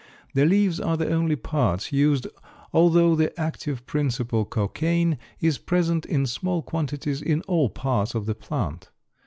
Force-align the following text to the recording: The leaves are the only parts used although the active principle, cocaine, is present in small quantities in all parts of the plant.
The 0.33 0.45
leaves 0.47 0.79
are 0.79 0.97
the 0.97 1.11
only 1.11 1.35
parts 1.35 1.91
used 1.91 2.25
although 2.73 3.13
the 3.15 3.39
active 3.39 3.85
principle, 3.85 4.45
cocaine, 4.45 5.19
is 5.39 5.59
present 5.59 6.07
in 6.07 6.25
small 6.25 6.63
quantities 6.63 7.21
in 7.21 7.41
all 7.41 7.69
parts 7.69 8.15
of 8.15 8.25
the 8.25 8.33
plant. 8.33 8.89